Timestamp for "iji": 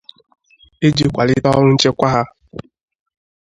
0.87-1.05